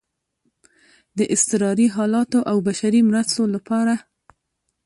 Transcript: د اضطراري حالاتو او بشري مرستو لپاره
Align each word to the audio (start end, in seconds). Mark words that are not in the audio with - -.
د 1.17 1.19
اضطراري 1.33 1.87
حالاتو 1.95 2.39
او 2.49 2.57
بشري 2.67 3.01
مرستو 3.09 3.43
لپاره 3.55 3.93